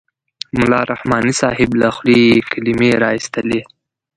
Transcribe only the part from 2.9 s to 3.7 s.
را اېستلې.